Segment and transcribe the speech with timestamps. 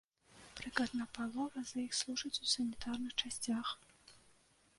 [0.59, 3.67] Прыкладна палова з іх служаць у санітарных часцях.